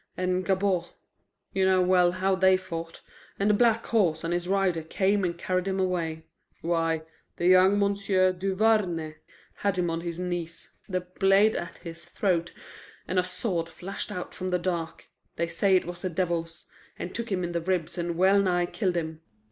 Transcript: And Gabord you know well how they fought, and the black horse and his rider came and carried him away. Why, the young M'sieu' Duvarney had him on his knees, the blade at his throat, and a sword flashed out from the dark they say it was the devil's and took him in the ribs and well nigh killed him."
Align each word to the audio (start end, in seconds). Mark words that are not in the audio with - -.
And 0.17 0.43
Gabord 0.43 0.85
you 1.53 1.63
know 1.63 1.83
well 1.83 2.13
how 2.13 2.33
they 2.33 2.57
fought, 2.57 3.01
and 3.37 3.51
the 3.51 3.53
black 3.53 3.85
horse 3.85 4.23
and 4.23 4.33
his 4.33 4.47
rider 4.47 4.81
came 4.81 5.23
and 5.23 5.37
carried 5.37 5.67
him 5.67 5.79
away. 5.79 6.25
Why, 6.61 7.03
the 7.35 7.45
young 7.45 7.77
M'sieu' 7.77 8.33
Duvarney 8.33 9.17
had 9.57 9.77
him 9.77 9.91
on 9.91 10.01
his 10.01 10.17
knees, 10.17 10.73
the 10.89 11.01
blade 11.01 11.55
at 11.55 11.77
his 11.77 12.03
throat, 12.05 12.51
and 13.07 13.19
a 13.19 13.23
sword 13.23 13.69
flashed 13.69 14.11
out 14.11 14.33
from 14.33 14.49
the 14.49 14.57
dark 14.57 15.07
they 15.35 15.45
say 15.45 15.75
it 15.75 15.85
was 15.85 16.01
the 16.01 16.09
devil's 16.09 16.65
and 16.97 17.13
took 17.13 17.31
him 17.31 17.43
in 17.43 17.51
the 17.51 17.61
ribs 17.61 17.95
and 17.95 18.17
well 18.17 18.39
nigh 18.41 18.65
killed 18.65 18.97
him." 18.97 19.21